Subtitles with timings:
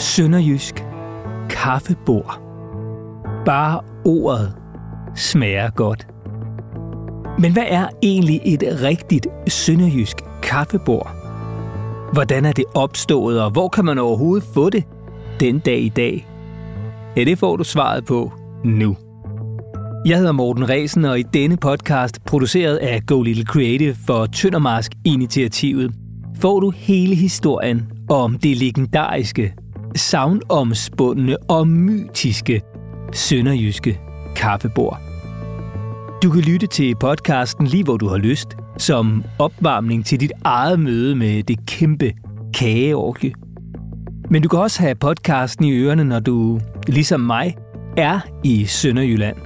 [0.00, 0.84] Sønderjysk
[1.50, 2.40] kaffebord.
[3.46, 4.52] Bare ordet
[5.16, 6.06] smager godt.
[7.38, 11.10] Men hvad er egentlig et rigtigt sønderjysk kaffebord?
[12.12, 14.84] Hvordan er det opstået, og hvor kan man overhovedet få det
[15.40, 16.28] den dag i dag?
[17.16, 18.32] Ja, det får du svaret på
[18.64, 18.96] nu.
[20.06, 24.92] Jeg hedder Morten Resen, og i denne podcast, produceret af Go Little Creative for Tøndermarsk
[25.04, 25.92] Initiativet,
[26.40, 29.54] får du hele historien om det legendariske,
[29.96, 32.62] savnomspundne og mytiske
[33.12, 34.00] sønderjyske
[34.36, 35.00] kaffebord.
[36.22, 40.80] Du kan lytte til podcasten lige hvor du har lyst, som opvarmning til dit eget
[40.80, 42.12] møde med det kæmpe
[42.54, 43.32] kageorgie.
[44.30, 47.56] Men du kan også have podcasten i ørerne, når du, ligesom mig,
[47.96, 49.36] er i Sønderjylland.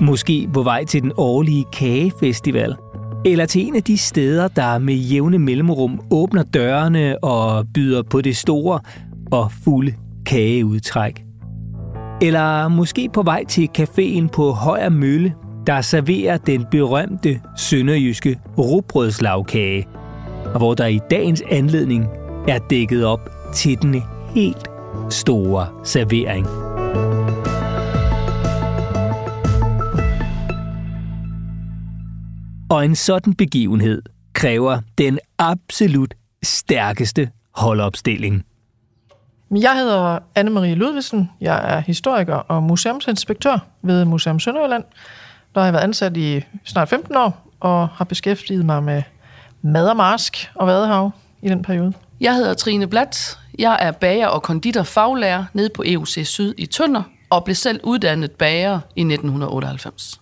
[0.00, 2.74] Måske på vej til den årlige kagefestival,
[3.24, 8.20] eller til en af de steder, der med jævne mellemrum åbner dørene og byder på
[8.20, 8.80] det store
[9.32, 9.94] og fulde
[10.26, 11.24] kageudtræk.
[12.22, 15.34] Eller måske på vej til caféen på Højer Mølle,
[15.66, 19.88] der serverer den berømte sønderjyske rugbrødslagkage,
[20.44, 22.06] og hvor der i dagens anledning
[22.48, 24.02] er dækket op til den
[24.34, 24.70] helt
[25.10, 26.46] store servering.
[32.70, 38.44] Og en sådan begivenhed kræver den absolut stærkeste holdopstilling.
[39.56, 41.30] Jeg hedder Anne-Marie Ludvigsen.
[41.40, 44.84] Jeg er historiker og museumsinspektør ved Museum Sønderjylland.
[45.54, 49.02] Der har jeg været ansat i snart 15 år og har beskæftiget mig med
[49.62, 51.10] mad og marsk og vadehav
[51.42, 51.92] i den periode.
[52.20, 53.38] Jeg hedder Trine Blatt.
[53.58, 57.80] Jeg er bager og konditor faglærer nede på EUC Syd i Tønder og blev selv
[57.84, 60.20] uddannet bager i 1998.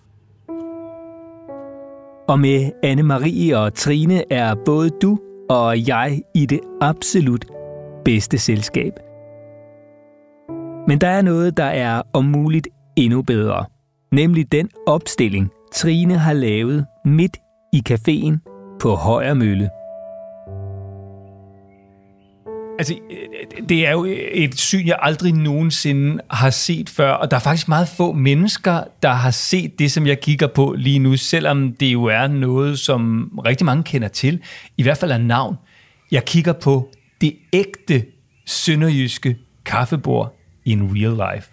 [2.29, 5.19] Og med Anne-Marie og Trine er både du
[5.51, 7.45] og jeg i det absolut
[8.05, 9.08] bedste selskab.
[10.89, 13.65] Men der er noget, der er om muligt endnu bedre.
[14.13, 17.37] Nemlig den opstilling, Trine har lavet midt
[17.73, 18.39] i caféen
[18.81, 19.71] på Højer Mølle.
[22.79, 22.95] Altså,
[23.69, 27.69] det er jo et syn, jeg aldrig nogensinde har set før, og der er faktisk
[27.69, 31.93] meget få mennesker, der har set det, som jeg kigger på lige nu, selvom det
[31.93, 34.43] jo er noget, som rigtig mange kender til,
[34.77, 35.57] i hvert fald af navn.
[36.11, 36.89] Jeg kigger på
[37.21, 38.05] det ægte
[38.47, 40.38] sønderjyske kaffebord
[40.69, 41.49] in real life.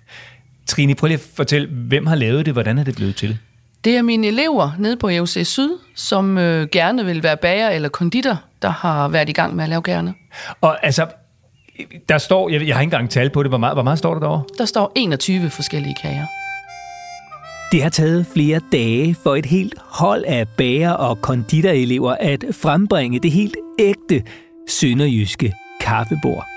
[0.65, 3.37] Trine, prøv lige at fortælle, hvem har lavet det, hvordan er det blevet til?
[3.85, 7.89] Det er mine elever nede på EUC Syd, som øh, gerne vil være bager eller
[7.89, 10.13] konditor, der har været i gang med at lave gerne.
[10.61, 11.07] Og altså,
[12.09, 14.13] der står, jeg, jeg har ikke engang tal på det, hvor meget, hvor meget står
[14.13, 14.43] der derovre?
[14.57, 16.25] Der står 21 forskellige kager.
[17.71, 23.19] Det har taget flere dage for et helt hold af bager og konditorelever at frembringe
[23.19, 24.23] det helt ægte
[24.69, 26.54] sønderjyske kaffebord.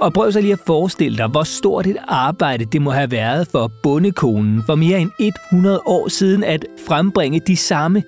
[0.00, 3.46] Og prøv så lige at forestille dig, hvor stort et arbejde det må have været
[3.46, 5.10] for bondekonen for mere end
[5.52, 8.02] 100 år siden at frembringe de samme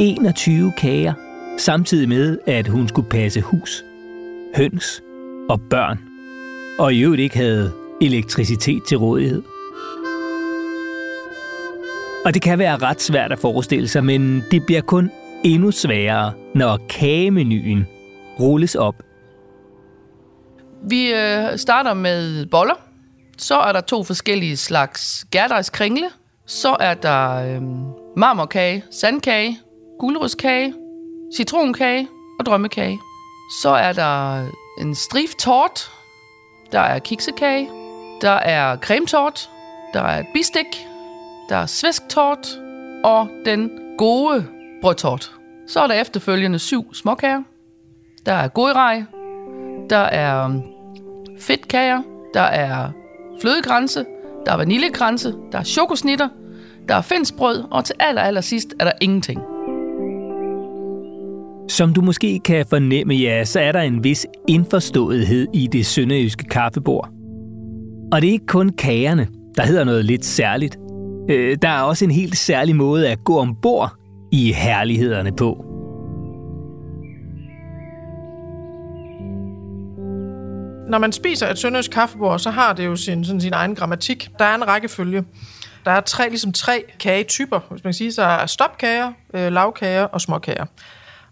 [0.00, 1.12] 21 kager,
[1.58, 3.84] samtidig med, at hun skulle passe hus,
[4.56, 5.02] høns
[5.48, 5.98] og børn,
[6.78, 9.42] og i øvrigt ikke havde elektricitet til rådighed.
[12.24, 15.10] Og det kan være ret svært at forestille sig, men det bliver kun
[15.44, 17.86] endnu sværere, når kagemenuen
[18.40, 18.94] rulles op
[20.88, 22.74] vi øh, starter med boller.
[23.38, 26.06] Så er der to forskellige slags gærdejskringle.
[26.46, 27.62] Så er der øh,
[28.16, 29.58] marmorkage, sandkage,
[29.98, 30.74] guldrødskage,
[31.36, 32.98] citronkage og drømmekage.
[33.62, 34.46] Så er der
[34.78, 35.90] en striftort.
[36.72, 37.68] Der er kiksekage.
[38.20, 39.50] Der er cremetort.
[39.94, 40.66] Der er et bistik.
[41.48, 42.48] Der er svæsktort.
[43.04, 44.46] Og den gode
[44.82, 45.32] brødtort.
[45.68, 47.42] Så er der efterfølgende syv småkager.
[48.26, 49.04] Der er godrej.
[49.90, 50.62] Der er
[51.46, 52.02] fedtkager,
[52.34, 52.90] der er
[53.40, 54.04] flødegrænse,
[54.46, 56.28] der er vaniljekranse, der er chokosnitter,
[56.88, 59.40] der er finsbrød, og til aller, aller sidst er der ingenting.
[61.68, 66.44] Som du måske kan fornemme, ja, så er der en vis indforståethed i det sønderjyske
[66.44, 67.08] kaffebord.
[68.12, 70.76] Og det er ikke kun kagerne, der hedder noget lidt særligt.
[71.30, 73.92] Øh, der er også en helt særlig måde at gå ombord
[74.32, 75.71] i herlighederne på.
[80.92, 84.30] Når man spiser et sønderjysk kaffebord, så har det jo sin, sådan sin egen grammatik.
[84.38, 85.24] Der er en rækkefølge.
[85.84, 88.12] Der er tre, ligesom tre kagetyper, hvis man kan sige.
[88.12, 90.64] Så er stopkager, øh, lavkager og småkager.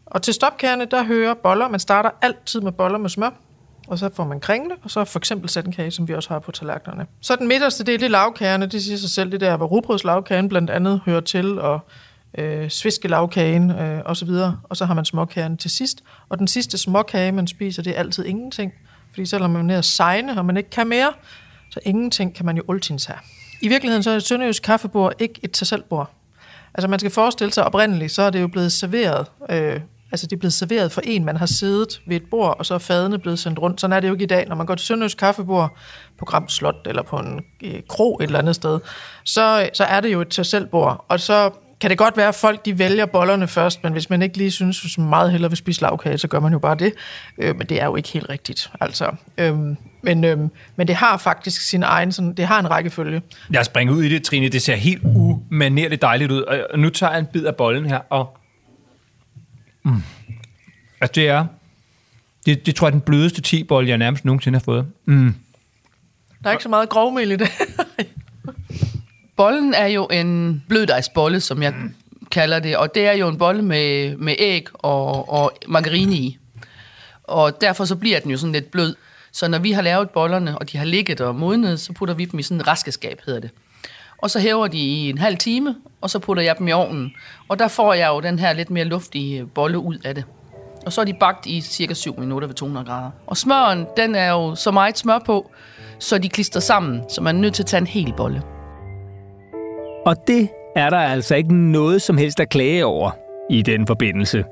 [0.06, 1.68] Og til stopkagerne, der hører boller.
[1.68, 3.30] Man starter altid med boller med smør.
[3.88, 6.52] Og så får man kringle, og så for eksempel sandkage, som vi også har på
[6.52, 7.06] tallerkenerne.
[7.20, 8.66] Så den midterste del, det er lavkagerne.
[8.66, 11.80] Det siger sig selv, det der, hvor rugbrødslagkagen blandt andet hører til, og
[12.38, 14.58] øh, sviskelavkagen øh, og så videre.
[14.64, 16.02] Og så har man småkagerne til sidst.
[16.28, 18.72] Og den sidste småkage, man spiser, det er altid ingenting
[19.20, 21.12] fordi selvom man er nede at sejne, og man ikke kan mere,
[21.70, 23.18] så ingenting kan man jo altid have.
[23.60, 26.10] I virkeligheden så er et sønderjysk kaffebord ikke et tag selv bord.
[26.74, 29.80] Altså man skal forestille sig oprindeligt, så er det jo blevet serveret, øh,
[30.12, 32.74] altså det er blevet serveret for en, man har siddet ved et bord, og så
[32.74, 33.80] er fadene blevet sendt rundt.
[33.80, 34.48] Sådan er det jo ikke i dag.
[34.48, 35.76] Når man går til Sønderjysk kaffebord
[36.18, 38.80] på Gram Slot eller på en øh, kro et eller andet sted,
[39.24, 41.04] så, så er det jo et til-selv bord.
[41.08, 44.22] Og så kan det godt være, at folk de vælger bollerne først, men hvis man
[44.22, 46.74] ikke lige synes, at man meget hellere vil spise lavkage, så gør man jo bare
[46.74, 46.92] det.
[47.38, 48.70] Øh, men det er jo ikke helt rigtigt.
[48.80, 49.58] Altså, øh,
[50.02, 50.38] men, øh,
[50.76, 53.22] men det har faktisk sin egen, sådan, det har en rækkefølge.
[53.50, 54.48] Jeg springer ud i det, Trine.
[54.48, 56.42] Det ser helt umanerligt dejligt ud.
[56.42, 58.36] Og nu tager jeg en bid af bollen her, og...
[59.82, 60.02] Mm.
[61.00, 61.46] Altså, det er...
[62.46, 64.86] Det, det tror jeg er den blødeste te-bolle, jeg nærmest nogensinde har fået.
[65.04, 65.34] Mm.
[66.42, 67.48] Der er ikke så meget grovmel i det.
[69.40, 71.94] Bollen er jo en bløddejsbolle, som jeg mm.
[72.30, 76.38] kalder det, og det er jo en bolle med, med æg og, og margarine i.
[77.24, 78.94] Og derfor så bliver den jo sådan lidt blød.
[79.32, 82.24] Så når vi har lavet bollerne, og de har ligget og modnet, så putter vi
[82.24, 83.50] dem i sådan en raskeskab, hedder det.
[84.18, 87.12] Og så hæver de i en halv time, og så putter jeg dem i ovnen.
[87.48, 90.24] Og der får jeg jo den her lidt mere luftige bolle ud af det.
[90.86, 93.10] Og så er de bagt i cirka 7 minutter ved 200 grader.
[93.26, 95.50] Og smøren, den er jo så meget smør på,
[95.98, 98.42] så de klister sammen, så man er nødt til at tage en hel bolle.
[100.06, 103.10] Og det er der altså ikke noget som helst at klage over
[103.50, 104.44] i den forbindelse.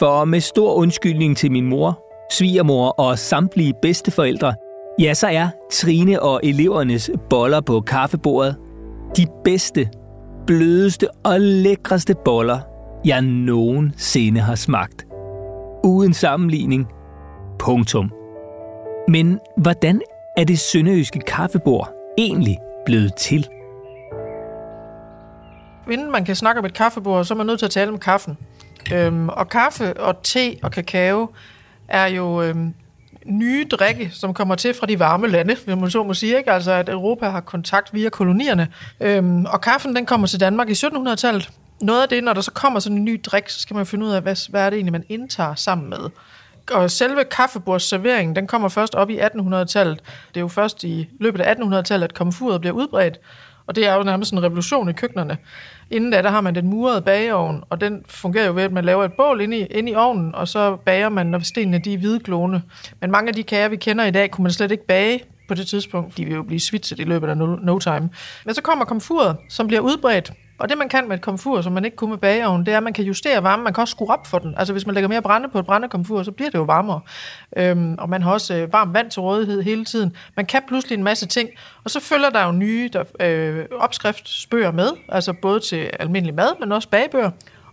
[0.00, 4.54] For med stor undskyldning til min mor, svigermor og samtlige bedsteforældre,
[5.00, 8.56] ja, så er Trine og elevernes boller på kaffebordet
[9.16, 9.88] de bedste,
[10.46, 12.58] blødeste og lækreste boller,
[13.04, 15.06] jeg nogensinde har smagt.
[15.84, 16.86] Uden sammenligning.
[17.58, 18.12] Punktum.
[19.08, 20.00] Men hvordan
[20.36, 23.48] er det sønderjyske kaffebord egentlig blevet til?
[25.90, 27.98] Inden man kan snakke om et kaffebord, så er man nødt til at tale om
[27.98, 28.38] kaffen.
[28.92, 31.28] Øhm, og kaffe og te og kakao
[31.88, 32.74] er jo øhm,
[33.24, 36.52] nye drikke, som kommer til fra de varme lande, hvis man så må sige, ikke?
[36.52, 38.68] Altså, at Europa har kontakt via kolonierne.
[39.00, 41.50] Øhm, og kaffen, den kommer til Danmark i 1700-tallet.
[41.80, 44.06] Noget af det, når der så kommer sådan en ny drik, så skal man finde
[44.06, 46.10] ud af, hvad, hvad er det egentlig, man indtager sammen med.
[46.72, 50.00] Og selve kaffebordsserveringen, den kommer først op i 1800-tallet.
[50.28, 53.20] Det er jo først i løbet af 1800-tallet, at komfuret bliver udbredt.
[53.66, 55.38] Og det er jo nærmest en revolution i køkkenerne.
[55.90, 58.84] Inden da, der har man den murede bageovn, og den fungerer jo ved, at man
[58.84, 61.94] laver et bål inde i, inde i ovnen, og så bager man, når stenene de
[61.94, 62.62] er hvidglående.
[63.00, 65.54] Men mange af de kager, vi kender i dag, kunne man slet ikke bage på
[65.54, 66.16] det tidspunkt.
[66.16, 68.10] De vil jo blive svitset i løbet af no, no time.
[68.44, 71.72] Men så kommer komfuret, som bliver udbredt og det man kan med et komfur, som
[71.72, 73.64] man ikke kunne med bageovnen, det er, at man kan justere varmen.
[73.64, 74.54] Man kan også skrue op for den.
[74.56, 77.00] Altså hvis man lægger mere brænde på et brændekomfur, så bliver det jo varmere.
[77.56, 80.16] Øhm, og man har også øh, varmt vand til rådighed hele tiden.
[80.36, 81.50] Man kan pludselig en masse ting.
[81.84, 86.60] Og så følger der jo nye der, øh, opskriftsbøger med, altså både til almindelig mad,
[86.60, 87.30] men også bagebøger.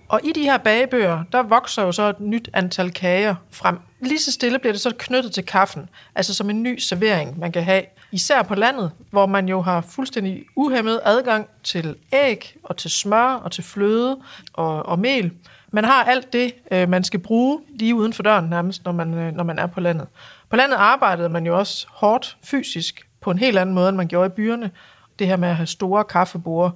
[0.08, 3.78] Og i de her bagebøger, der vokser jo så et nyt antal kager frem.
[4.02, 7.52] Lige så stille bliver det så knyttet til kaffen, altså som en ny servering, man
[7.52, 7.84] kan have.
[8.12, 13.34] Især på landet, hvor man jo har fuldstændig uhemmet adgang til æg og til smør
[13.34, 14.18] og til fløde
[14.54, 15.32] og, og mel.
[15.72, 19.14] Man har alt det, øh, man skal bruge lige uden for døren nærmest, når man,
[19.14, 20.08] øh, når man er på landet.
[20.50, 24.08] På landet arbejdede man jo også hårdt fysisk på en helt anden måde, end man
[24.08, 24.72] gjorde i byerne.
[25.20, 26.72] Det her med at have store kaffeborde,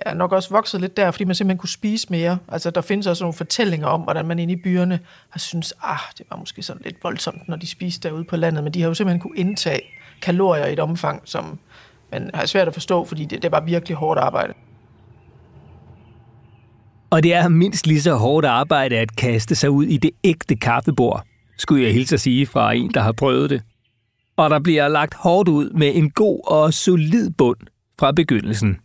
[0.00, 2.38] er nok også vokset lidt der, fordi man simpelthen kunne spise mere.
[2.48, 5.98] Altså, der findes også nogle fortællinger om, hvordan man inde i byerne har synes, ah,
[6.18, 8.88] det var måske sådan lidt voldsomt, når de spiste derude på landet, men de har
[8.88, 9.80] jo simpelthen kunne indtage
[10.22, 11.58] kalorier i et omfang, som
[12.12, 14.52] man har svært at forstå, fordi det, det var virkelig hårdt arbejde.
[17.10, 20.56] Og det er mindst lige så hårdt arbejde at kaste sig ud i det ægte
[20.56, 21.24] kaffebord,
[21.58, 23.62] skulle jeg hilse at sige fra en, der har prøvet det.
[24.36, 27.58] Og der bliver lagt hårdt ud med en god og solid bund
[27.98, 28.76] fra begyndelsen.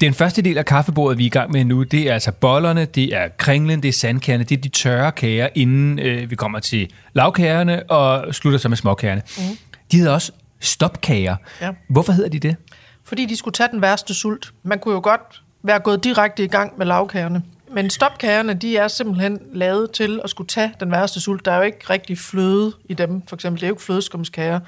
[0.00, 2.84] Den første del af kaffebordet, vi er i gang med nu, det er altså bollerne,
[2.84, 6.58] det er kringlen, det er sandkagerne, det er de tørre kager, inden øh, vi kommer
[6.58, 9.22] til lavkagerne og slutter så med småkagerne.
[9.38, 9.42] Mm.
[9.92, 11.36] De hedder også stopkager.
[11.60, 11.70] Ja.
[11.88, 12.56] Hvorfor hedder de det?
[13.04, 14.52] Fordi de skulle tage den værste sult.
[14.62, 17.42] Man kunne jo godt være gået direkte i gang med lavkagerne.
[17.72, 21.44] Men stopkagerne, de er simpelthen lavet til at skulle tage den værste sult.
[21.44, 23.60] Der er jo ikke rigtig fløde i dem, for eksempel.
[23.60, 24.60] Det er jo ikke flødeskumskager.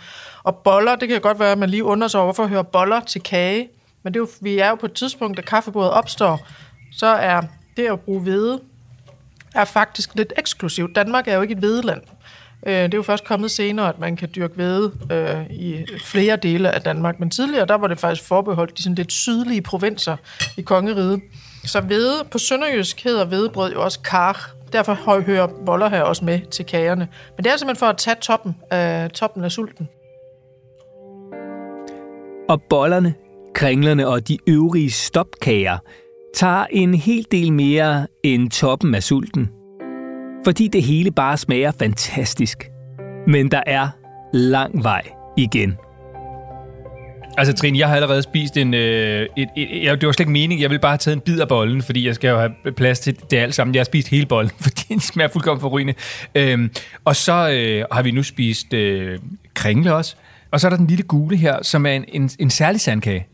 [0.42, 3.00] Og boller, det kan godt være, at man lige undrer sig over, hvorfor hører boller
[3.00, 3.68] til kage.
[4.06, 6.46] Men det er jo, vi er jo på et tidspunkt, da kaffebordet opstår,
[6.92, 7.42] så er
[7.76, 8.60] det at bruge hvede
[9.54, 10.96] er faktisk lidt eksklusivt.
[10.96, 12.02] Danmark er jo ikke et hvedeland.
[12.66, 16.36] Øh, det er jo først kommet senere, at man kan dyrke hvede øh, i flere
[16.36, 17.20] dele af Danmark.
[17.20, 20.16] Men tidligere, der var det faktisk forbeholdt de sådan lidt sydlige provinser
[20.56, 21.20] i kongeriget.
[21.64, 24.50] Så hvede på sønderjysk hedder hvedebrød jo også kar.
[24.72, 27.08] Derfor hører boller her også med til kagerne.
[27.36, 29.88] Men det er simpelthen for at tage toppen øh, toppen af sulten.
[32.48, 33.14] Og bollerne,
[33.56, 35.78] kringlerne og de øvrige stopkager
[36.34, 39.48] tager en hel del mere end toppen af sulten.
[40.44, 42.70] Fordi det hele bare smager fantastisk.
[43.26, 43.88] Men der er
[44.32, 45.02] lang vej
[45.36, 45.76] igen.
[47.38, 48.74] Altså, Trine, jeg har allerede spist en...
[48.74, 50.62] Øh, et, et, et, det var slet ikke meningen.
[50.62, 53.00] Jeg vil bare have taget en bid af bollen, fordi jeg skal jo have plads
[53.00, 53.74] til det alt sammen.
[53.74, 55.94] Jeg har spist hele bollen, fordi den smager fuldkommen forrygende.
[56.34, 56.70] Øhm,
[57.04, 59.18] og så øh, har vi nu spist øh,
[59.54, 60.16] kringle også.
[60.56, 63.26] Og så er der den lille gule her, som er en, en, en særlig sandkage.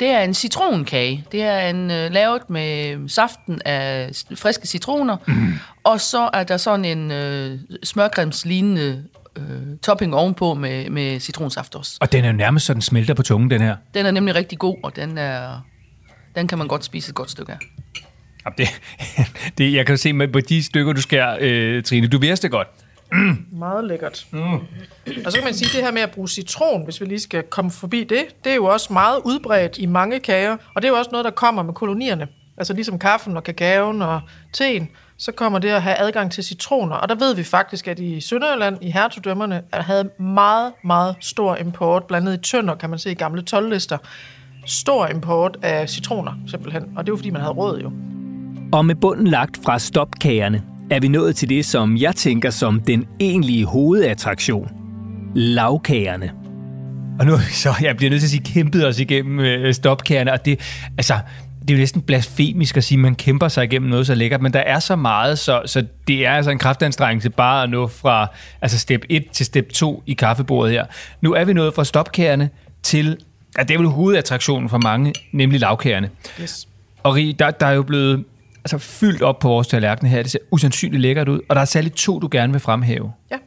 [0.00, 1.24] Det er en citronkage.
[1.32, 5.16] Det er en øh, lavet med saften af friske citroner.
[5.26, 5.52] Mm.
[5.84, 9.04] Og så er der sådan en øh, smørcremslignende
[9.36, 11.98] øh, topping ovenpå med, med citronsaft også.
[12.00, 13.76] Og den er jo nærmest så den smelter på tungen, den her.
[13.94, 15.66] Den er nemlig rigtig god, og den, er,
[16.34, 17.58] den kan man godt spise et godt stykke af.
[18.44, 18.68] Jamen, Det,
[19.58, 22.06] det, jeg kan se med på de stykker, du skærer, øh, Trine.
[22.06, 22.68] Du vidste det godt.
[23.52, 24.26] Meget lækkert.
[24.30, 24.52] Mm.
[25.24, 27.20] Og så kan man sige, at det her med at bruge citron, hvis vi lige
[27.20, 30.56] skal komme forbi det, det er jo også meget udbredt i mange kager.
[30.74, 32.28] Og det er jo også noget, der kommer med kolonierne.
[32.56, 34.20] Altså ligesom kaffen og kakaoen og
[34.52, 36.96] teen, så kommer det at have adgang til citroner.
[36.96, 41.56] Og der ved vi faktisk, at i Sønderjylland, i hertugdømmerne, at havde meget, meget stor
[41.56, 43.98] import, blandt andet i tønder, kan man se i gamle 12-lister.
[44.66, 46.82] Stor import af citroner, simpelthen.
[46.96, 47.92] Og det er jo, fordi man havde råd jo.
[48.72, 52.80] Og med bunden lagt fra stopkagerne, er vi nået til det, som jeg tænker som
[52.80, 54.70] den egentlige hovedattraktion.
[55.34, 56.30] Lavkagerne.
[57.20, 60.32] Og nu er så, jeg bliver nødt til at sige, kæmpet os igennem øh, stopkagerne,
[60.32, 60.60] og det,
[60.98, 61.14] altså,
[61.60, 64.42] det er jo næsten blasfemisk at sige, at man kæmper sig igennem noget så lækkert,
[64.42, 67.86] men der er så meget, så, så det er altså en kraftanstrengelse bare at nå
[67.86, 68.26] fra
[68.62, 70.84] altså step 1 til step 2 i kaffebordet her.
[71.20, 72.50] Nu er vi nået fra stopkagerne
[72.82, 73.16] til,
[73.56, 76.10] at det er vel hovedattraktionen for mange, nemlig lavkagerne.
[76.42, 76.68] Yes.
[77.02, 78.24] Og Rie, der, der er jo blevet
[78.64, 80.22] altså, fyldt op på vores tallerken her.
[80.22, 83.12] Det ser usandsynligt lækkert ud, og der er særligt to, du gerne vil fremhæve.
[83.30, 83.38] Ja.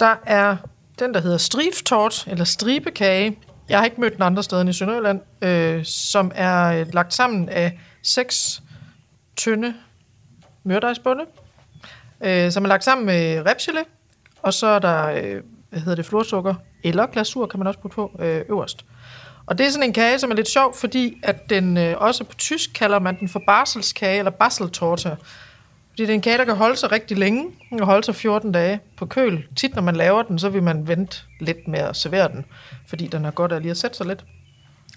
[0.00, 0.56] Der er
[0.98, 3.38] den, der hedder striftort, eller stribekage.
[3.68, 7.14] Jeg har ikke mødt den andre steder end i Sønderjylland, øh, som er øh, lagt
[7.14, 8.62] sammen af seks
[9.36, 9.74] tynde
[10.64, 11.24] mørdejsbunde,
[12.20, 13.84] øh, som er lagt sammen med repsile,
[14.42, 16.54] og så er der, øh, hvad hedder det, florsukker,
[16.84, 18.84] eller glasur kan man også putte på øh, øverst.
[19.46, 22.24] Og det er sådan en kage, som er lidt sjov, fordi at den øh, også
[22.24, 25.16] på tysk kalder man den for barselskage, eller baseltorte.
[25.90, 27.42] Fordi det er en kage, der kan holde sig rigtig længe.
[27.70, 29.46] Den kan holde sig 14 dage på køl.
[29.56, 32.44] Tit, når man laver den, så vil man vente lidt med at servere den,
[32.86, 34.24] fordi den er godt at lige at sætte sig lidt.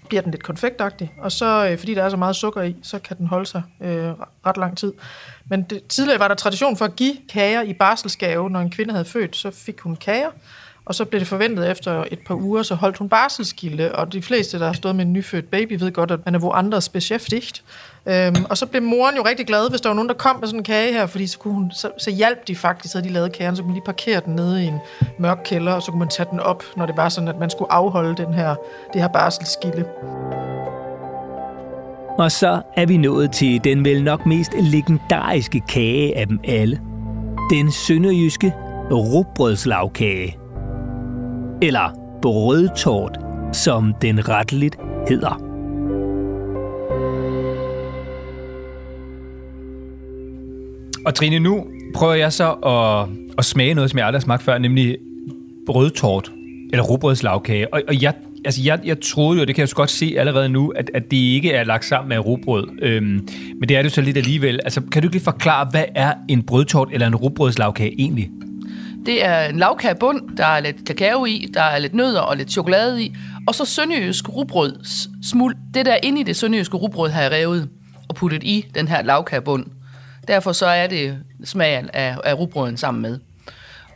[0.08, 2.98] Bliver den lidt konfektagtig, og så, øh, fordi der er så meget sukker i, så
[2.98, 4.12] kan den holde sig øh,
[4.46, 4.92] ret lang tid.
[5.48, 8.50] Men det, tidligere var der tradition for at give kager i barselsgave.
[8.50, 10.30] Når en kvinde havde født, så fik hun kager,
[10.90, 14.22] og så blev det forventet efter et par uger, så holdt hun barselskilde, og de
[14.22, 16.88] fleste, der har stået med en nyfødt baby, ved godt, at man er hvor andres
[16.88, 17.62] beskæftigt.
[18.06, 20.48] Øhm, og så blev moren jo rigtig glad, hvis der var nogen, der kom med
[20.48, 23.08] sådan en kage her, fordi så, kunne hun, så, så hjalp de faktisk, så havde
[23.08, 24.78] de lavet kagen, så kunne man lige parkere den nede i en
[25.18, 27.50] mørk kælder, og så kunne man tage den op, når det var sådan, at man
[27.50, 28.54] skulle afholde den her,
[28.92, 29.84] det her barselskilde.
[32.18, 36.80] Og så er vi nået til den vel nok mest legendariske kage af dem alle.
[37.50, 38.54] Den sønderjyske
[38.90, 40.36] rugbrødslagkage.
[41.62, 43.18] Eller brødtort,
[43.52, 44.76] som den retteligt
[45.08, 45.50] hedder.
[51.06, 54.42] Og Trine, nu prøver jeg så at, at smage noget, som jeg aldrig har smagt
[54.42, 54.98] før, nemlig
[55.66, 56.32] brødtort,
[56.72, 57.74] eller rugbrødslagkage.
[57.74, 58.14] Og, og jeg,
[58.44, 61.10] altså jeg, jeg troede jo, det kan jeg jo godt se allerede nu, at, at
[61.10, 62.68] det ikke er lagt sammen med rugbrød.
[62.82, 64.60] Øhm, men det er det så lidt alligevel.
[64.64, 68.30] Altså, kan du ikke lige forklare, hvad er en brødtort eller en rugbrødslagkage egentlig?
[69.06, 72.50] Det er en lavkagebund, der er lidt kakao i, der er lidt nødder og lidt
[72.50, 73.16] chokolade i,
[73.46, 74.76] og så sønderjysk rugbrød
[75.30, 75.56] smuld.
[75.74, 77.68] Det der inde i det sønderjyske rugbrød har jeg revet
[78.08, 79.66] og puttet i den her lavkagebund.
[80.28, 83.18] Derfor så er det smagen af, af rugbrøden sammen med.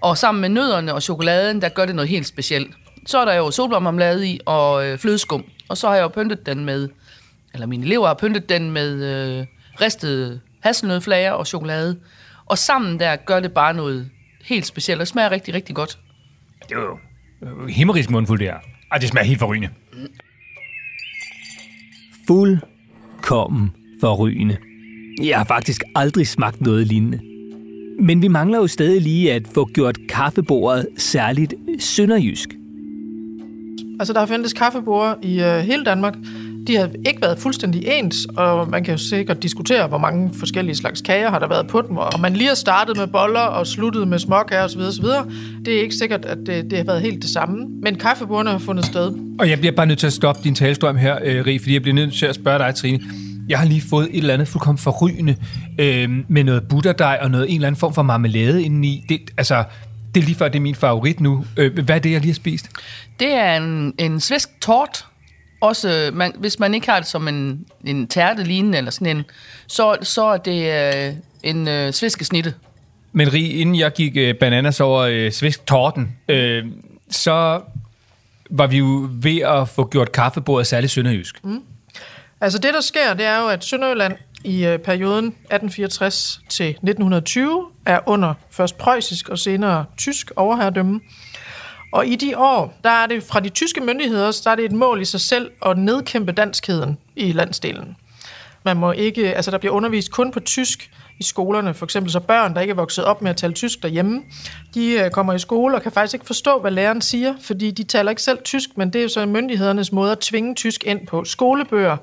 [0.01, 2.75] Og sammen med nødderne og chokoladen, der gør det noget helt specielt.
[3.07, 5.45] Så er der jo solblommarmelade i og øh, flødeskum.
[5.69, 6.89] Og så har jeg jo pyntet den med,
[7.55, 9.47] eller mine elever har pyntet den med øh,
[9.81, 11.97] ristede hasselnødflager og chokolade.
[12.47, 14.11] Og sammen der gør det bare noget
[14.45, 15.99] helt specielt, og smager rigtig, rigtig godt.
[16.69, 16.99] Det er jo
[17.69, 18.57] himmerisk mundfuld, det her.
[18.93, 19.69] Ej, det smager helt forrygende.
[22.27, 23.71] Fuldkommen
[24.01, 24.57] forrygende.
[25.23, 27.21] Jeg har faktisk aldrig smagt noget lignende.
[28.01, 32.49] Men vi mangler jo stadig lige at få gjort kaffebordet særligt sønderjysk.
[34.01, 36.15] Altså, der har fandtes kaffebord i øh, hele Danmark.
[36.67, 40.77] De har ikke været fuldstændig ens, og man kan jo sikkert diskutere, hvor mange forskellige
[40.77, 41.97] slags kager har der været på dem.
[41.97, 44.81] Og man lige har startet med boller og sluttet med småkager osv.
[44.81, 45.05] osv.
[45.65, 47.67] Det er ikke sikkert, at det, det har været helt det samme.
[47.83, 49.13] Men kaffebordene har fundet sted.
[49.39, 51.83] Og jeg bliver bare nødt til at stoppe din talestrøm her, øh, Rie, fordi jeg
[51.83, 53.01] bliver nødt til at spørge dig, Trine.
[53.49, 55.37] Jeg har lige fået et eller andet fuldkommen forrygende
[55.79, 59.05] øh, med noget butterdej og noget en eller anden form for marmelade indeni.
[59.09, 59.65] Det, altså,
[60.15, 61.45] det er lige før, det er min favorit nu.
[61.57, 62.69] Øh, hvad er det, jeg lige har spist?
[63.21, 65.07] Det er en, en svensk tort.
[65.65, 69.25] Også, man, hvis man ikke har det som en, en tærte lignende eller sådan en,
[69.67, 72.55] så, så er det øh, en øh, svenske snitte.
[73.13, 76.65] Men Rig, inden jeg gik øh, bananas over øh, svensk torden, øh,
[77.11, 77.61] så
[78.51, 81.45] var vi jo ved at få gjort kaffebordet særligt sønderjysk.
[81.45, 81.63] Mm.
[82.41, 87.67] Altså det, der sker, det er jo, at Sønderjylland i øh, perioden 1864 til 1920
[87.87, 91.01] er under først preussisk og senere tysk overherredømme.
[91.95, 94.73] Og i de år, der er det fra de tyske myndigheder, der er det et
[94.73, 97.97] mål i sig selv at nedkæmpe danskheden i landsdelen.
[98.65, 101.75] Man må ikke, altså der bliver undervist kun på tysk i skolerne.
[101.75, 104.23] For eksempel så børn, der ikke er vokset op med at tale tysk derhjemme,
[104.75, 107.83] de øh, kommer i skole og kan faktisk ikke forstå, hvad læreren siger, fordi de
[107.83, 111.07] taler ikke selv tysk, men det er jo så myndighedernes måde at tvinge tysk ind
[111.07, 111.25] på.
[111.25, 111.97] Skolebøger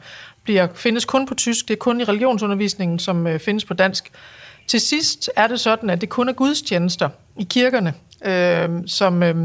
[0.44, 4.12] bliver, findes kun på tysk, det er kun i religionsundervisningen, som øh, findes på dansk.
[4.68, 7.94] Til sidst er det sådan, at det kun er gudstjenester i kirkerne,
[8.26, 9.36] øh, som, øh,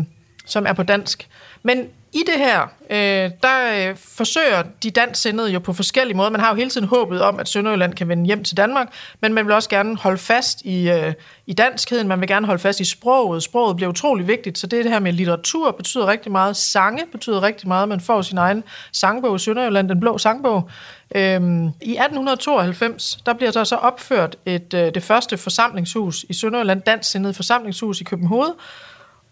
[0.47, 1.29] som er på dansk.
[1.63, 6.31] Men i det her, øh, der øh, forsøger de dansksindede jo på forskellige måder.
[6.31, 8.89] Man har jo hele tiden håbet om, at Sønderjylland kan vende hjem til Danmark,
[9.21, 11.13] men man vil også gerne holde fast i, øh,
[11.47, 12.09] i danskheden.
[12.09, 13.43] Man vil gerne holde fast i sproget.
[13.43, 16.57] Sproget bliver utrolig vigtigt, så det, det her med litteratur betyder rigtig meget.
[16.57, 17.89] Sange betyder rigtig meget.
[17.89, 20.71] Man får sin egen sangbog i Sønderjylland, den blå sangbog.
[21.15, 26.83] Øhm, I 1892, der bliver der så opført et, øh, det første forsamlingshus i Sønderjylland,
[26.83, 28.53] dansksindede forsamlingshus i København,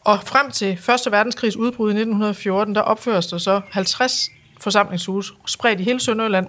[0.05, 0.79] og frem til 1.
[1.11, 4.31] verdenskrigs udbrud i 1914, der opføres der så 50
[4.61, 6.47] forsamlingshuse spredt i hele Sønderjylland.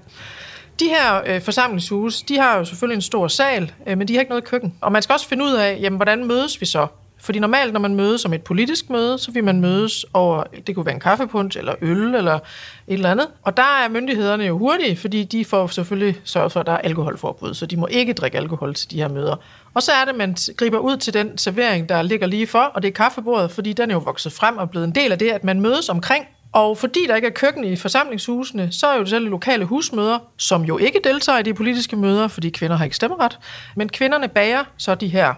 [0.79, 4.19] De her øh, forsamlingshuse, de har jo selvfølgelig en stor sal, øh, men de har
[4.19, 4.73] ikke noget køkken.
[4.81, 6.87] Og man skal også finde ud af, jamen, hvordan mødes vi så?
[7.19, 10.75] Fordi normalt, når man mødes som et politisk møde, så vil man mødes over, det
[10.75, 12.41] kunne være en kaffepunch eller øl eller et
[12.87, 13.27] eller andet.
[13.41, 16.77] Og der er myndighederne jo hurtige, fordi de får selvfølgelig sørget for, at der er
[16.77, 19.35] alkoholforbud, så de må ikke drikke alkohol til de her møder.
[19.75, 22.81] Og så er det, man griber ud til den servering, der ligger lige for, og
[22.81, 25.29] det er kaffebordet, fordi den er jo vokset frem og blevet en del af det,
[25.29, 29.01] at man mødes omkring og fordi der ikke er køkken i forsamlingshusene, så er jo
[29.01, 32.83] det selv lokale husmøder, som jo ikke deltager i de politiske møder, fordi kvinder har
[32.83, 33.39] ikke stemmeret.
[33.75, 35.33] Men kvinderne bager så de her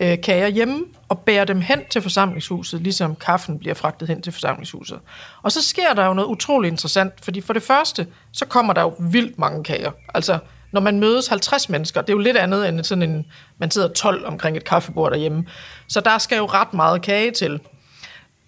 [0.00, 4.32] øh, kager hjemme og bærer dem hen til forsamlingshuset, ligesom kaffen bliver fragtet hen til
[4.32, 4.98] forsamlingshuset.
[5.42, 8.82] Og så sker der jo noget utroligt interessant, fordi for det første, så kommer der
[8.82, 9.90] jo vildt mange kager.
[10.14, 10.38] Altså,
[10.76, 13.26] når man mødes 50 mennesker, det er jo lidt andet end sådan en,
[13.58, 15.44] man sidder 12 omkring et kaffebord derhjemme.
[15.88, 17.60] Så der skal jo ret meget kage til.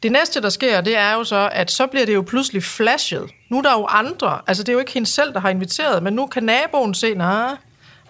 [0.03, 3.31] Det næste, der sker, det er jo så, at så bliver det jo pludselig flashet.
[3.51, 6.03] Nu er der jo andre, altså det er jo ikke hende selv, der har inviteret,
[6.03, 7.57] men nu kan naboen se, nej,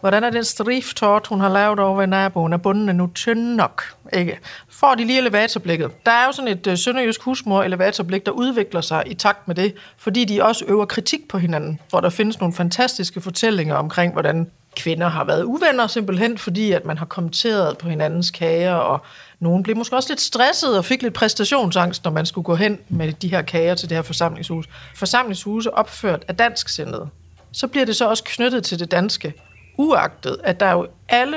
[0.00, 3.82] hvordan er den striftort, hun har lavet over ved naboen, er bunden nu tynd nok?
[4.12, 4.38] Ikke?
[4.68, 5.90] Får de lige elevatorblikket.
[6.06, 9.54] Der er jo sådan et uh, sønderjysk husmor elevatorblik, der udvikler sig i takt med
[9.54, 14.12] det, fordi de også øver kritik på hinanden, hvor der findes nogle fantastiske fortællinger omkring,
[14.12, 19.00] hvordan kvinder har været uvenner simpelthen, fordi at man har kommenteret på hinandens kager, og
[19.40, 22.78] nogen blev måske også lidt stresset og fik lidt præstationsangst, når man skulle gå hen
[22.88, 24.68] med de her kager til det her forsamlingshus.
[24.94, 27.08] Forsamlingshuse opført af dansk sindet.
[27.52, 29.34] Så bliver det så også knyttet til det danske,
[29.78, 31.36] uagtet at der er jo alle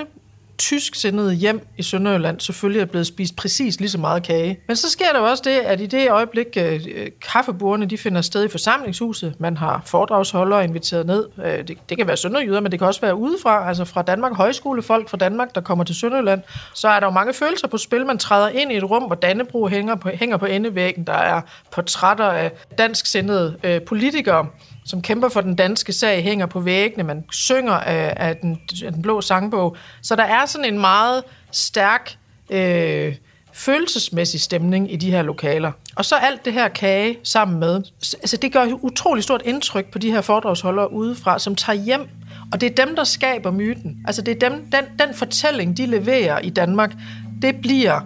[0.61, 4.59] tysksindede hjem i Sønderjylland selvfølgelig er blevet spist præcis lige så meget kage.
[4.67, 7.97] Men så sker der jo også det, at i det øjeblik øh, øh kaffebordene de
[7.97, 11.25] finder sted i forsamlingshuset, man har foredragsholdere inviteret ned.
[11.45, 14.35] Øh, det, det kan være sønderjyder, men det kan også være udefra, altså fra Danmark,
[14.35, 16.41] højskolefolk fra Danmark, der kommer til Sønderjylland.
[16.73, 18.05] Så er der jo mange følelser på spil.
[18.05, 21.03] Man træder ind i et rum, hvor Dannebro hænger på, hænger på endevæggen.
[21.07, 24.47] Der er portrætter af dansksindede øh, politikere
[24.85, 28.93] som kæmper for den danske sag, hænger på væggene, man synger af, af, den, af
[28.93, 29.77] den blå sangbog.
[30.01, 32.17] Så der er sådan en meget stærk
[32.49, 33.15] øh,
[33.53, 35.71] følelsesmæssig stemning i de her lokaler.
[35.95, 37.81] Og så alt det her kage sammen med,
[38.13, 42.07] altså det gør et utroligt stort indtryk på de her foredragsholdere udefra, som tager hjem,
[42.51, 43.97] og det er dem, der skaber myten.
[44.07, 46.93] Altså det er dem, den, den fortælling, de leverer i Danmark,
[47.41, 47.99] det bliver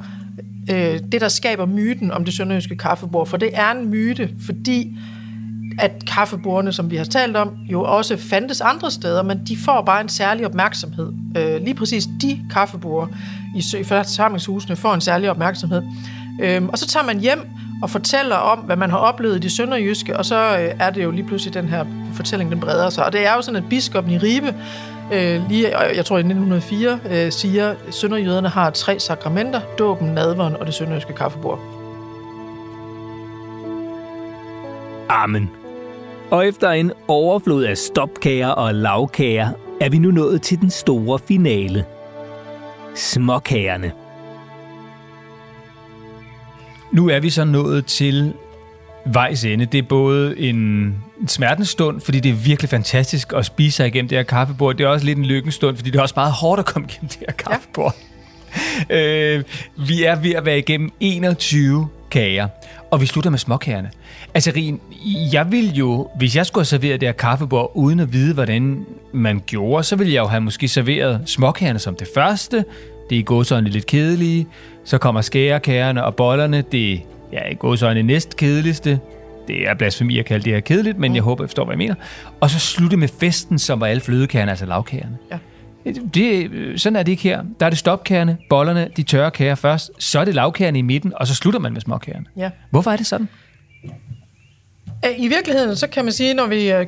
[0.70, 4.98] øh, det, der skaber myten om det sønderjyske kaffebord, for det er en myte, fordi
[5.80, 9.82] at kaffebordene, som vi har talt om, jo også fandtes andre steder, men de får
[9.82, 11.14] bare en særlig opmærksomhed.
[11.38, 13.10] Øh, lige præcis de kaffebord
[13.56, 15.84] i, i forsamlingshusene får en særlig opmærksomhed.
[16.42, 17.50] Øh, og så tager man hjem
[17.82, 21.04] og fortæller om, hvad man har oplevet i det sønderjyske, og så øh, er det
[21.04, 23.06] jo lige pludselig den her fortælling, den breder sig.
[23.06, 24.54] Og det er jo sådan, at biskoppen i Ribe,
[25.14, 30.56] øh, lige, jeg tror i 1904, øh, siger, at sønderjyderne har tre sakramenter, dåben, nadveren
[30.56, 31.60] og det sønderjyske kaffebord.
[35.10, 35.65] Amen.
[36.32, 39.50] Og efter en overflod af stopkager og lavkager,
[39.82, 41.86] er vi nu nået til den store finale.
[42.96, 43.92] Småkagerne.
[46.92, 48.34] Nu er vi så nået til
[49.06, 49.66] vejs ende.
[49.66, 50.96] Det er både en
[51.28, 54.76] smertens stund, fordi det er virkelig fantastisk at spise sig igennem det her kaffebord.
[54.76, 56.88] Det er også lidt en lykkens stund, fordi det er også meget hårdt at komme
[56.90, 57.96] igennem det her kaffebord.
[58.90, 59.36] Ja.
[59.36, 59.44] øh,
[59.88, 62.48] vi er ved at være igennem 21 kager,
[62.96, 63.92] og vi slutter med småkagerne.
[64.34, 64.82] Altså, Rien,
[65.34, 68.86] jeg vil jo, hvis jeg skulle have serveret det her kaffebord, uden at vide, hvordan
[69.14, 72.58] man gjorde, så ville jeg jo have måske serveret småkagerne som det første,
[73.10, 74.48] det er i godsøjne lidt kedelige.
[74.86, 76.94] Så kommer skærekærerne og bollerne, det
[77.34, 79.00] er i godsøjne næst kedeligste.
[79.48, 81.78] Det er blasfemi at kalde det her kedeligt, men jeg håber, jeg forstår, hvad jeg
[81.78, 81.96] mener.
[82.40, 85.18] Og så slutte med festen, som var alle flødekærne, altså lavkagerne.
[85.32, 85.38] Ja.
[86.14, 87.44] Det, sådan er det ikke her.
[87.60, 91.14] Der er det stopkærne, bollerne, de tørre kager først, så er det lavkærne i midten,
[91.16, 92.26] og så slutter man med småkagerne.
[92.38, 92.50] Ja.
[92.72, 93.30] Hvorfor er det sådan?
[95.06, 96.86] Øh, I virkeligheden, så kan man sige, når vi øh,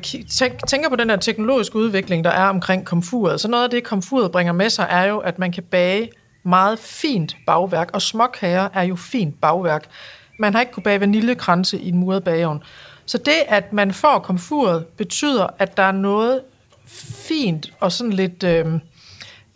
[0.68, 4.32] tænker på den her teknologiske udvikling, der er omkring komfuret, så noget af det, komfuret
[4.32, 6.10] bringer med sig, er jo, at man kan bage
[6.44, 9.86] meget fint bagværk, og småkager er jo fint bagværk.
[10.40, 12.64] Man har ikke kunne bage vaniljekranse i en muret bageovn.
[13.06, 16.42] Så det, at man får komfuret, betyder, at der er noget
[17.28, 18.66] fint og sådan lidt øh,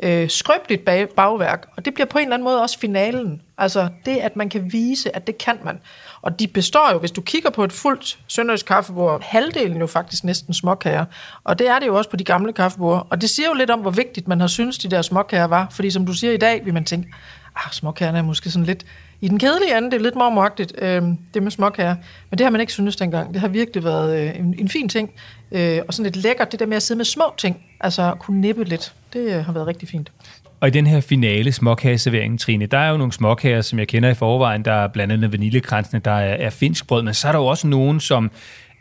[0.03, 3.41] øh, skrøbeligt bag, bagværk, og det bliver på en eller anden måde også finalen.
[3.57, 5.79] Altså det, at man kan vise, at det kan man.
[6.21, 10.23] Og de består jo, hvis du kigger på et fuldt sønderjysk kaffebord, halvdelen jo faktisk
[10.23, 11.05] næsten småkager.
[11.43, 13.07] Og det er det jo også på de gamle kaffebord.
[13.09, 15.67] Og det siger jo lidt om, hvor vigtigt man har synes de der småkager var.
[15.71, 17.13] Fordi som du siger i dag, vil man tænke,
[17.55, 18.85] ah, småkagerne er måske sådan lidt
[19.21, 21.01] i den kedelige ende, det er lidt mormoragtigt, øh,
[21.33, 21.95] det med småkager.
[22.29, 23.33] Men det har man ikke syntes dengang.
[23.33, 25.11] Det har virkelig været øh, en, en fin ting.
[25.51, 27.63] Øh, og sådan lidt lækkert, det der med at sidde med små ting.
[27.79, 28.93] Altså kunne nippe lidt.
[29.13, 30.11] Det øh, har været rigtig fint.
[30.59, 34.09] Og i den her finale småkageservering, Trine, der er jo nogle småkager, som jeg kender
[34.09, 34.65] i forvejen.
[34.65, 37.45] Der er blandt andet vaniljekransene, der er, er finsk brød, men så er der jo
[37.45, 38.31] også nogen, som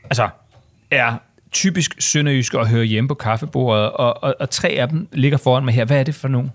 [0.05, 0.29] altså,
[0.91, 1.15] er
[1.53, 5.65] typisk sønderjyske og hører hjemme på kaffebordet, og, og, og tre af dem ligger foran
[5.65, 5.85] mig her.
[5.85, 6.51] Hvad er det for nogen?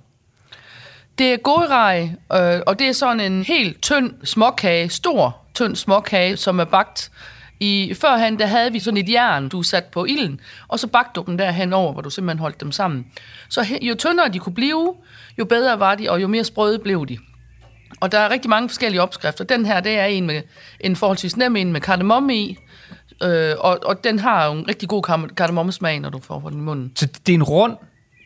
[1.18, 6.38] Det er godrej, øh, og det er sådan en helt tynd småkage, stor tynd småkage,
[6.38, 7.12] som er bagt
[7.60, 11.12] i førhen, der havde vi sådan et jern, du satte på ilden, og så bagte
[11.16, 13.06] du dem derhen over, hvor du simpelthen holdt dem sammen.
[13.50, 14.94] Så jo tyndere de kunne blive,
[15.40, 17.18] jo bedre var de, og jo mere sprøde blev de.
[18.00, 19.44] Og der er rigtig mange forskellige opskrifter.
[19.44, 20.42] Den her, det er en med
[20.80, 22.58] en forholdsvis nem en med kardemomme i,
[23.24, 26.62] øh, og, og den har jo en rigtig god kardemommesmag, når du får den i
[26.62, 26.92] munden.
[26.96, 27.78] Så det er en rund,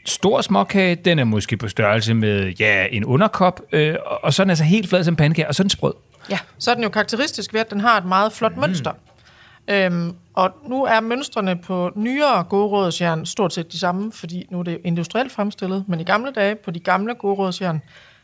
[0.09, 0.95] stor småkage.
[0.95, 4.63] Den er måske på størrelse med ja, en underkop, øh, og- så er den altså
[4.63, 5.93] helt flad som pandekage, og så er den sprød.
[6.29, 6.39] Ja.
[6.57, 8.61] så er den jo karakteristisk ved, at den har et meget flot mm.
[8.61, 8.91] mønster.
[9.67, 14.63] Øhm, og nu er mønstrene på nyere godrådsjern stort set de samme, fordi nu er
[14.63, 17.81] det industrielt fremstillet, men i gamle dage, på de gamle godrådsjern,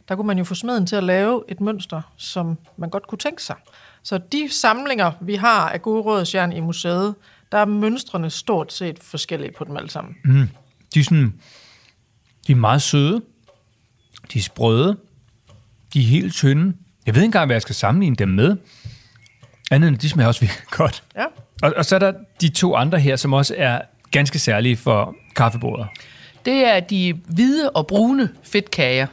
[0.10, 3.20] der kunne man jo få smeden til at lave et mønster, som man godt kunne
[3.20, 3.56] tænke sig.
[4.04, 7.16] Så de samlinger, vi har af godrådsjern i museet,
[7.52, 10.16] der er mønstrene stort set forskellige på dem alle sammen.
[10.26, 10.50] Mm.
[10.94, 11.34] De er, sådan,
[12.48, 13.22] de er meget søde.
[14.34, 14.98] De er sprøde.
[15.94, 16.76] De er helt tynde.
[17.06, 18.58] Jeg ved ikke engang, hvad jeg skal sammenligne dem med.
[19.72, 21.04] Andet end, de smager også virkelig godt.
[21.16, 21.26] Ja.
[21.64, 23.82] Og, og så er der de to andre her, som også er
[24.12, 25.88] ganske særlige for kaffebordet.
[26.46, 29.08] Det er de hvide og brune fedtkager.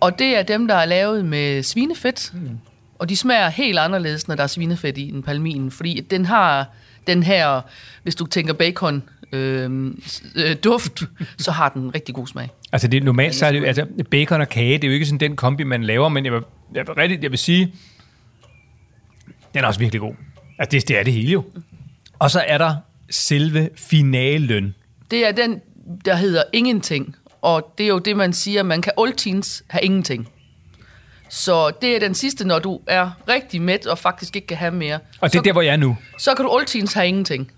[0.00, 2.30] Og det er dem, der er lavet med svinefedt.
[2.34, 2.58] Mm.
[2.98, 5.70] Og de smager helt anderledes, når der er svinefedt i en palmin.
[5.70, 6.66] Fordi den har
[7.06, 7.60] den her,
[8.02, 9.94] hvis du tænker bacon, øh,
[10.36, 11.02] øh, duft,
[11.38, 12.48] så har den en rigtig god smag.
[12.72, 15.20] Altså det, normalt så er det altså bacon og kage, det er jo ikke sådan
[15.20, 16.42] den kombi, man laver, men jeg vil,
[16.74, 17.74] jeg vil, rigtig, jeg vil sige,
[19.54, 20.14] den er også virkelig god.
[20.58, 21.44] Altså det, det er det hele jo.
[22.18, 22.76] Og så er der
[23.10, 24.74] selve finalen.
[25.10, 25.60] Det er den,
[26.04, 27.16] der hedder ingenting.
[27.42, 30.28] Og det er jo det, man siger, man kan altins have ingenting.
[31.28, 34.72] Så det er den sidste, når du er rigtig mæt og faktisk ikke kan have
[34.72, 34.94] mere.
[35.20, 35.96] Og det er så, der, hvor jeg er nu.
[36.18, 37.50] så kan du altins have ingenting.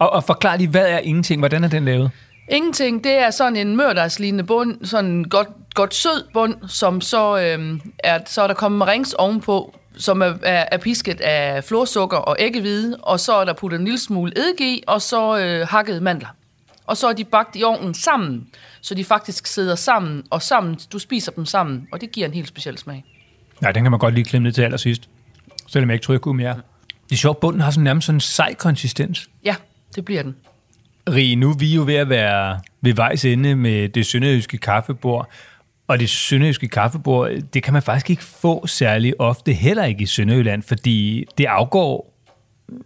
[0.00, 1.40] Og, og forklar lige, hvad er ingenting?
[1.40, 2.10] Hvordan er den lavet?
[2.48, 7.38] Ingenting, det er sådan en mørdejslignende bund, sådan en godt, godt sød bund, som så
[7.38, 12.16] øhm, er, så er der kommet rings ovenpå, som er, er, er pisket af florsukker
[12.16, 15.68] og æggehvide, og så er der puttet en lille smule eddike i, og så øh,
[15.68, 16.28] hakket mandler.
[16.86, 18.46] Og så er de bagt i ovnen sammen,
[18.80, 22.34] så de faktisk sidder sammen, og sammen, du spiser dem sammen, og det giver en
[22.34, 23.04] helt speciel smag.
[23.60, 25.08] Nej, den kan man godt lige klemme ned til allersidst.
[25.68, 26.54] Selvom jeg ikke tror, jeg kunne mere.
[27.08, 29.30] Det er sjovt, bunden har sådan nærmest sådan en sej konsistens.
[29.44, 29.54] Ja,
[29.94, 30.36] det bliver den.
[31.08, 35.30] Rie, nu er vi jo ved at være ved vejs ende med det sønderjyske kaffebord.
[35.88, 40.06] Og det sønderjyske kaffebord, det kan man faktisk ikke få særlig ofte, heller ikke i
[40.06, 42.14] Sønderjylland, fordi det afgår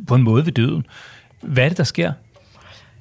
[0.06, 0.86] på en måde ved døden.
[1.42, 2.12] Hvad er det, der sker?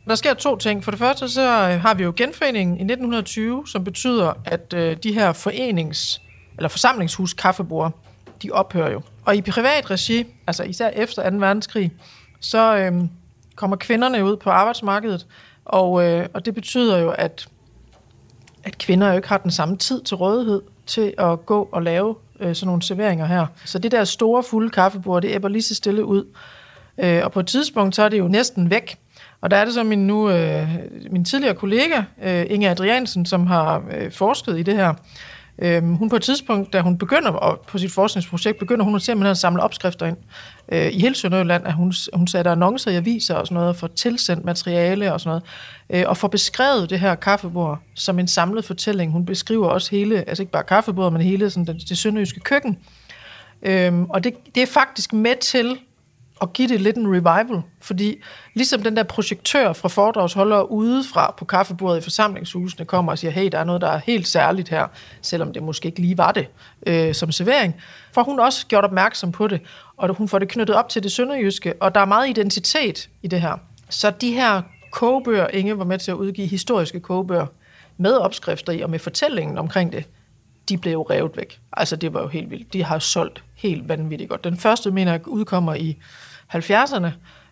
[0.08, 0.84] Der sker to ting.
[0.84, 1.50] For det første så
[1.82, 6.22] har vi jo genforeningen i 1920, som betyder, at øh, de her forenings-
[6.58, 8.00] eller forsamlingshus kaffebord,
[8.44, 9.02] de ophører jo.
[9.26, 11.38] Og i privat regi, altså især efter 2.
[11.38, 11.92] verdenskrig,
[12.40, 13.04] så øh,
[13.56, 15.28] kommer kvinderne ud på arbejdsmarkedet,
[15.66, 17.48] og, øh, og det betyder jo, at,
[18.64, 22.16] at kvinder jo ikke har den samme tid til rådighed til at gå og lave
[22.40, 23.46] øh, sådan nogle serveringer her.
[23.66, 26.26] Så det der store fulde kaffebord, det æbber lige så stille ud.
[26.98, 28.98] Øh, og på et tidspunkt, så er det jo næsten væk.
[29.42, 30.68] Og der er det så min, nu, øh,
[31.12, 34.94] min tidligere kollega, øh, Inge Adriansen, som har øh, forsket i det her,
[35.60, 39.38] Øhm, hun på et tidspunkt, da hun begynder på sit forskningsprojekt, begynder hun simpelthen at
[39.38, 40.18] samle opskrifter ind
[40.72, 43.88] øh, i hele Sønderjylland, at hun, hun sætter annoncer i aviser og sådan noget, for
[43.88, 45.30] tilsendt materiale og sådan
[45.90, 49.12] noget, øh, og får beskrevet det her kaffebord som en samlet fortælling.
[49.12, 52.78] Hun beskriver også hele, altså ikke bare kaffebordet, men hele sådan, det, det sønderjyske køkken.
[53.62, 55.78] Øhm, og det, det er faktisk med til
[56.42, 58.22] at give det lidt en revival, fordi
[58.54, 63.50] ligesom den der projektør fra foredragsholdere udefra på kaffebordet i forsamlingshusene kommer og siger, hey,
[63.52, 64.88] der er noget, der er helt særligt her,
[65.22, 66.48] selvom det måske ikke lige var det
[66.88, 67.76] øh, som servering,
[68.12, 69.62] for hun også gjort opmærksom på det,
[69.98, 73.28] og hun får det knyttet op til det sønderjyske, og der er meget identitet i
[73.28, 73.58] det her.
[73.90, 77.46] Så de her kogebøger, Inge var med til at udgive historiske kogebøger,
[77.98, 80.06] med opskrifter i og med fortællingen omkring det,
[80.70, 81.60] de blev jo revet væk.
[81.74, 82.74] Altså, det var jo helt vildt.
[82.74, 84.44] De har solgt helt vanvittigt godt.
[84.44, 85.98] Den første, mener jeg, udkommer i
[86.56, 87.08] 70'erne,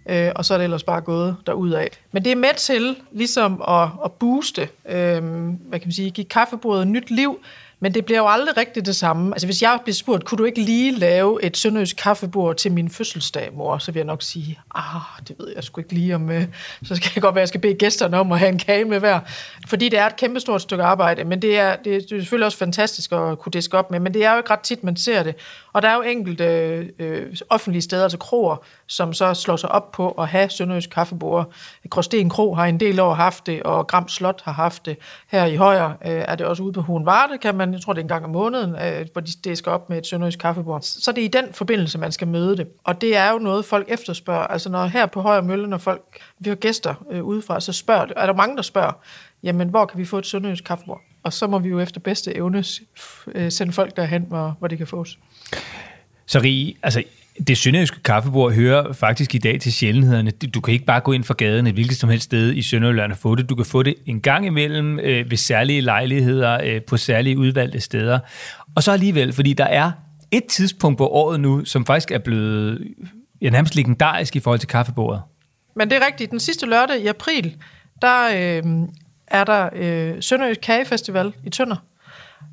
[0.06, 1.36] øh, og så er det ellers bare gået
[1.74, 1.88] af.
[2.12, 6.26] Men det er med til ligesom at, at booste, øh, hvad kan man sige, give
[6.26, 7.40] kaffebordet nyt liv,
[7.84, 9.36] men det bliver jo aldrig rigtigt det samme.
[9.36, 12.90] Altså hvis jeg bliver spurgt, kunne du ikke lige lave et sønderjysk kaffebord til min
[12.90, 13.78] fødselsdag, mor?
[13.78, 16.30] Så vil jeg nok sige, ah, det ved jeg sgu ikke lige om.
[16.30, 16.44] Øh,
[16.84, 18.86] så skal jeg godt være, at jeg skal bede gæsterne om at have en kage
[18.86, 19.20] med hver.
[19.68, 23.12] Fordi det er et kæmpestort stykke arbejde, men det er, det er selvfølgelig også fantastisk
[23.12, 25.36] at kunne diske op med, men det er jo ikke ret tit, man ser det.
[25.74, 26.44] Og der er jo enkelte
[27.00, 28.58] øh, offentlige steder, altså kroer,
[28.92, 31.54] som så slår sig op på at have sønderjysk kaffebord.
[31.90, 34.98] Gråsten Kro har en del år haft det, og Gram Slot har haft det.
[35.28, 38.00] Her i højre øh, er det også ude på Hohenvarde, kan man, jeg tror det
[38.00, 40.82] er en gang om måneden, øh, hvor de det skal op med et sønderjysk kaffebord.
[40.82, 42.68] Så det er i den forbindelse, man skal møde det.
[42.84, 44.48] Og det er jo noget, folk efterspørger.
[44.48, 46.02] Altså når her på Højre Mølle, når folk,
[46.40, 48.92] vi har gæster øh, udefra, så spørger er der mange, der spørger,
[49.44, 51.02] jamen hvor kan vi få et sønderjysk kaffebord?
[51.24, 52.64] Og så må vi jo efter bedste evne
[53.28, 55.20] øh, sende folk derhen, hvor, hvor det kan fås.
[56.26, 57.04] Så Rie, altså
[57.48, 60.32] det sønderjyske kaffebord hører faktisk i dag til sjældenhederne.
[60.32, 63.12] Du kan ikke bare gå ind for gaden et hvilket som helst sted i Sønderjylland
[63.12, 63.50] og få det.
[63.50, 67.80] Du kan få det en gang imellem øh, ved særlige lejligheder øh, på særlige udvalgte
[67.80, 68.20] steder.
[68.76, 69.92] Og så alligevel, fordi der er
[70.32, 72.88] et tidspunkt på året nu, som faktisk er blevet
[73.42, 75.22] ja, nærmest legendarisk i forhold til kaffebordet.
[75.76, 76.32] Men det er rigtigt.
[76.32, 77.56] Den sidste lørdag i april,
[78.02, 78.88] der øh,
[79.28, 81.76] er der øh, Sønderjysk Kagefestival i Tønder,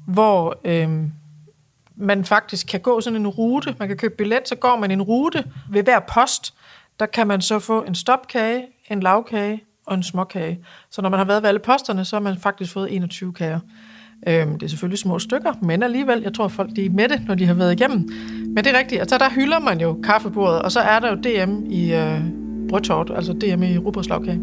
[0.07, 0.89] hvor øh,
[1.99, 3.75] man faktisk kan gå sådan en rute.
[3.79, 6.55] Man kan købe billet, så går man en rute ved hver post.
[7.01, 10.59] Der kan man så få en stopkage, en lavkage og en småkage.
[10.91, 13.61] Så når man har været ved alle posterne, så har man faktisk fået 21 kager.
[14.29, 17.23] Øhm, det er selvfølgelig små stykker, men alligevel, jeg tror, folk de er med det,
[17.27, 18.09] når de har været igennem.
[18.47, 21.11] Men det er rigtigt, og så der hylder man jo kaffebordet, og så er der
[21.11, 22.21] jo DM i øh,
[22.69, 24.41] brødtort, altså DM i rugbrødslagkage.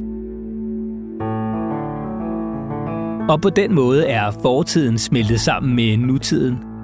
[3.29, 6.59] Og på den måde er fortiden smeltet sammen med nutiden–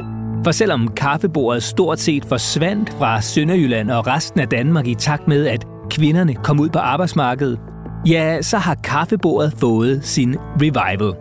[0.43, 5.47] for selvom kaffebordet stort set forsvandt fra Sønderjylland og resten af Danmark i takt med,
[5.47, 7.59] at kvinderne kom ud på arbejdsmarkedet,
[8.07, 11.13] ja, så har kaffebordet fået sin revival.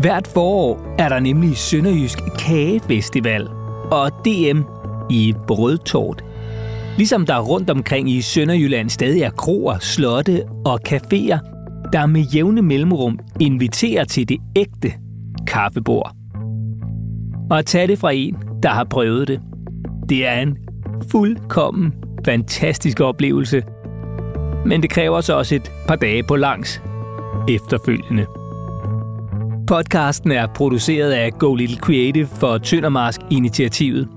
[0.00, 3.48] Hvert forår er der nemlig Sønderjysk Kagefestival
[3.92, 4.60] og DM
[5.10, 6.24] i brødtort.
[6.96, 11.38] Ligesom der rundt omkring i Sønderjylland stadig er kroer, slotte og caféer,
[11.92, 14.92] der med jævne mellemrum inviterer til det ægte
[15.46, 16.19] kaffebord.
[17.50, 19.40] Og at tage det fra en, der har prøvet det,
[20.08, 20.56] det er en
[21.10, 23.62] fuldkommen fantastisk oplevelse.
[24.66, 26.82] Men det kræver så også et par dage på langs
[27.48, 28.26] efterfølgende.
[29.66, 34.08] Podcasten er produceret af Go Little Creative for Tøndermarsk Initiativet.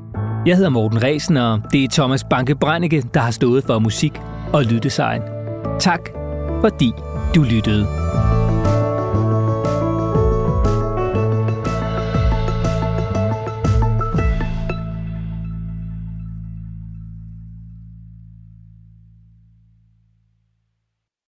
[0.46, 4.22] Jeg hedder Morten Resen, og det er Thomas Banke Brændike, der har stået for musik
[4.54, 5.22] og lyddesign.
[5.80, 6.10] Tak,
[6.62, 6.92] fordi
[7.36, 7.88] du lyttede.